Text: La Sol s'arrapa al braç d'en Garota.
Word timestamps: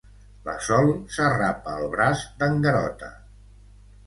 La 0.45 0.53
Sol 0.67 0.87
s'arrapa 1.15 1.75
al 1.75 1.85
braç 1.93 2.25
d'en 2.41 2.59
Garota. 2.65 3.13